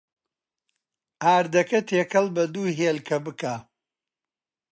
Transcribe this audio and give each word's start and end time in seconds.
ئاردەکە 1.23 1.79
تێکەڵ 1.89 2.25
بە 2.35 2.43
دوو 2.53 2.73
هێلکە 2.79 3.17
بکە. 3.25 3.55